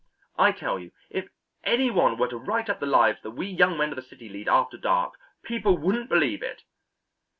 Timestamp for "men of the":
3.77-4.01